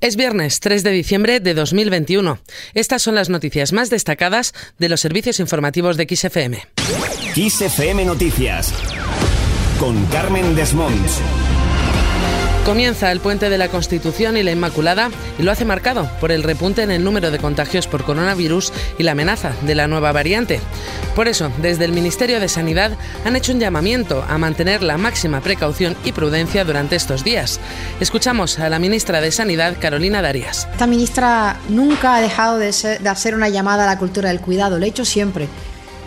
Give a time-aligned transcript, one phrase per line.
[0.00, 2.38] Es viernes 3 de diciembre de 2021.
[2.72, 6.68] Estas son las noticias más destacadas de los servicios informativos de XFM.
[7.34, 8.72] XFM Noticias
[9.80, 11.20] con Carmen Desmonts.
[12.68, 15.08] Comienza el puente de la Constitución y la Inmaculada
[15.38, 19.04] y lo hace marcado por el repunte en el número de contagios por coronavirus y
[19.04, 20.60] la amenaza de la nueva variante.
[21.16, 22.92] Por eso, desde el Ministerio de Sanidad
[23.24, 27.58] han hecho un llamamiento a mantener la máxima precaución y prudencia durante estos días.
[28.00, 30.68] Escuchamos a la ministra de Sanidad, Carolina Darias.
[30.70, 34.78] Esta ministra nunca ha dejado de, de hacer una llamada a la cultura del cuidado,
[34.78, 35.48] lo he hecho siempre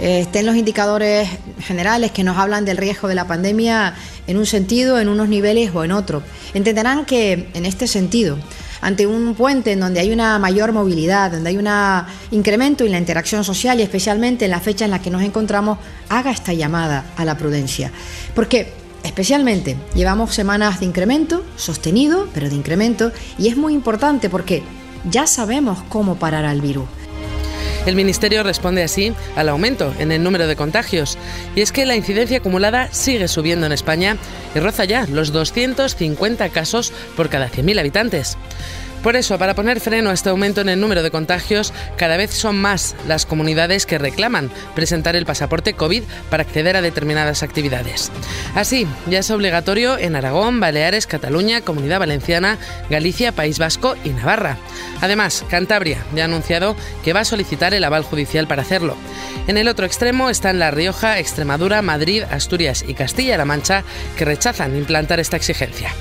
[0.02, 1.30] estén los indicadores
[1.60, 3.94] generales que nos hablan del riesgo de la pandemia
[4.26, 6.24] en un sentido, en unos niveles o en otro.
[6.54, 8.38] Entenderán que en este sentido,
[8.82, 11.70] ante un puente en donde hay una mayor movilidad, donde hay un
[12.32, 15.77] incremento en la interacción social y especialmente en la fecha en la que nos encontramos,
[16.10, 17.91] haga esta llamada a la prudencia.
[18.34, 24.63] Porque especialmente llevamos semanas de incremento, sostenido, pero de incremento, y es muy importante porque
[25.10, 26.86] ya sabemos cómo parar al virus.
[27.85, 31.18] El Ministerio responde así al aumento en el número de contagios.
[31.55, 34.18] Y es que la incidencia acumulada sigue subiendo en España
[34.54, 38.37] y roza ya los 250 casos por cada 100.000 habitantes.
[39.04, 42.32] Por eso, para poner freno a este aumento en el número de contagios, cada vez
[42.32, 48.12] son más las comunidades que reclaman presentar el pasaporte COVID para acceder a determinadas actividades.
[48.54, 52.60] Así, ya es obligatorio en Aragón, Baleares, Cataluña, Comunidad Valenciana,
[52.91, 54.58] Galicia, País Vasco y Navarra.
[55.02, 58.96] Además, Cantabria ya ha anunciado que va a solicitar el aval judicial para hacerlo.
[59.48, 63.84] En el otro extremo están La Rioja, Extremadura, Madrid, Asturias y Castilla-La Mancha,
[64.16, 65.91] que rechazan implantar esta exigencia.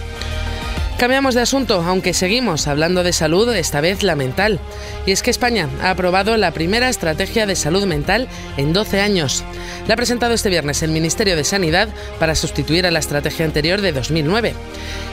[1.00, 4.60] Cambiamos de asunto, aunque seguimos hablando de salud, esta vez la mental.
[5.06, 9.42] Y es que España ha aprobado la primera estrategia de salud mental en 12 años.
[9.88, 13.80] La ha presentado este viernes el Ministerio de Sanidad para sustituir a la estrategia anterior
[13.80, 14.52] de 2009.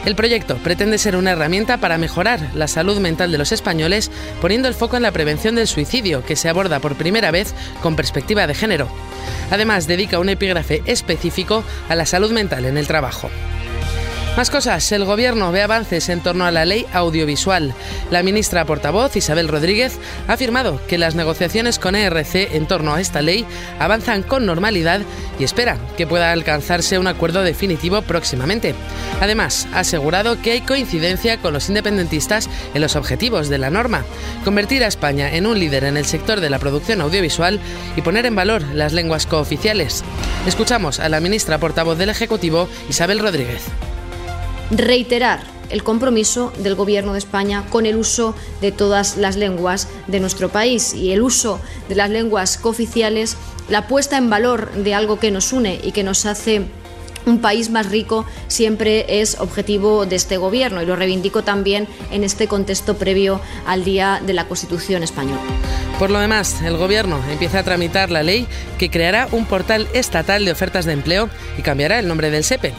[0.05, 4.67] El proyecto pretende ser una herramienta para mejorar la salud mental de los españoles, poniendo
[4.67, 8.45] el foco en la prevención del suicidio, que se aborda por primera vez con perspectiva
[8.45, 8.89] de género.
[9.51, 13.29] Además, dedica un epígrafe específico a la salud mental en el trabajo.
[14.37, 14.91] Más cosas.
[14.91, 17.73] El Gobierno ve avances en torno a la ley audiovisual.
[18.11, 23.01] La ministra portavoz, Isabel Rodríguez, ha afirmado que las negociaciones con ERC en torno a
[23.01, 23.47] esta ley
[23.79, 25.01] avanzan con normalidad
[25.39, 28.75] y espera que pueda alcanzarse un acuerdo definitivo próximamente.
[29.21, 34.05] Además, ha asegurado que hay coincidencia con los independentistas en los objetivos de la norma,
[34.45, 37.59] convertir a España en un líder en el sector de la producción audiovisual
[37.95, 40.03] y poner en valor las lenguas cooficiales.
[40.45, 43.63] Escuchamos a la ministra portavoz del Ejecutivo, Isabel Rodríguez
[44.71, 50.19] reiterar el compromiso del Gobierno de España con el uso de todas las lenguas de
[50.19, 53.35] nuestro país y el uso de las lenguas cooficiales,
[53.69, 56.67] la puesta en valor de algo que nos une y que nos hace
[57.27, 62.23] un país más rico siempre es objetivo de este Gobierno y lo reivindico también en
[62.23, 65.41] este contexto previo al Día de la Constitución española.
[65.99, 70.45] Por lo demás, el Gobierno empieza a tramitar la ley que creará un portal estatal
[70.45, 72.73] de ofertas de empleo y cambiará el nombre del SEPE.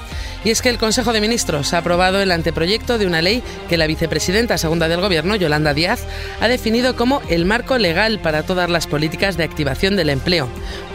[0.44, 3.76] Y es que el Consejo de Ministros ha aprobado el anteproyecto de una ley que
[3.76, 6.04] la vicepresidenta segunda del Gobierno, Yolanda Díaz,
[6.40, 10.48] ha definido como el marco legal para todas las políticas de activación del empleo,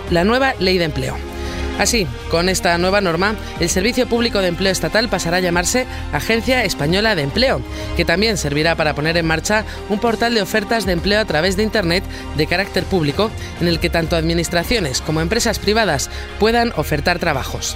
[0.10, 1.33] la nueva ley de empleo.
[1.80, 6.64] Así, con esta nueva norma, el Servicio Público de Empleo Estatal pasará a llamarse Agencia
[6.64, 7.62] Española de Empleo,
[7.98, 11.58] que también servirá para poner en marcha un portal de ofertas de empleo a través
[11.58, 12.04] de Internet
[12.38, 17.76] de carácter público, en el que tanto administraciones como empresas privadas puedan ofertar trabajos.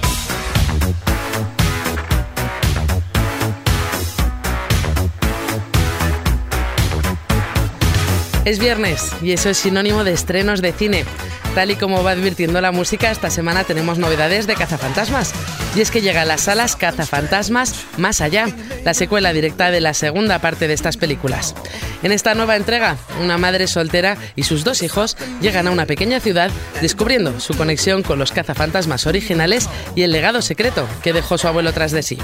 [8.46, 11.04] Es viernes y eso es sinónimo de estrenos de cine.
[11.58, 15.34] Tal y como va advirtiendo la música, esta semana tenemos novedades de Cazafantasmas.
[15.76, 18.46] Y es que llega a las salas Cazafantasmas Más Allá,
[18.86, 21.56] la secuela directa de la segunda parte de estas películas.
[22.04, 26.20] En esta nueva entrega, una madre soltera y sus dos hijos llegan a una pequeña
[26.20, 31.48] ciudad descubriendo su conexión con los cazafantasmas originales y el legado secreto que dejó su
[31.48, 32.20] abuelo tras de sí.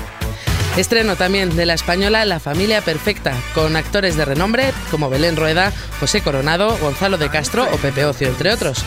[0.78, 5.72] Estreno también de la española La Familia Perfecta, con actores de renombre como Belén Rueda,
[6.00, 8.84] José Coronado, Gonzalo de Castro o Pepe Ocio, entre otros.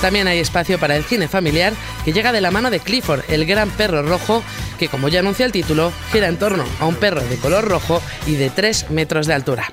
[0.00, 1.72] También hay espacio para el cine familiar
[2.04, 4.42] que llega de la mano de Clifford, el gran perro rojo,
[4.78, 8.02] que como ya anuncia el título, gira en torno a un perro de color rojo
[8.26, 9.72] y de 3 metros de altura.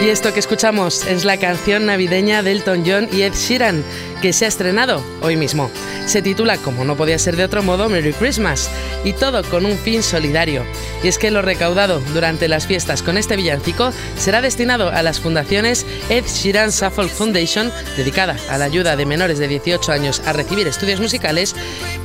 [0.00, 3.84] Y esto que escuchamos es la canción navideña de Elton John y Ed Sheeran,
[4.20, 5.70] que se ha estrenado hoy mismo.
[6.06, 8.68] Se titula, como no podía ser de otro modo, Merry Christmas,
[9.04, 10.64] y todo con un fin solidario.
[11.04, 15.20] Y es que lo recaudado durante las fiestas con este villancico será destinado a las
[15.20, 20.32] fundaciones Ed Sheeran Suffolk Foundation, dedicada a la ayuda de menores de 18 años a
[20.32, 21.54] recibir estudios musicales,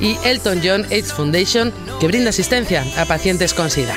[0.00, 3.96] y Elton John AIDS Foundation, que brinda asistencia a pacientes con SIDA.